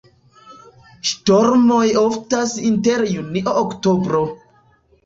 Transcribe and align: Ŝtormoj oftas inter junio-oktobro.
Ŝtormoj 1.09 1.83
oftas 2.07 2.57
inter 2.71 3.07
junio-oktobro. 3.13 4.27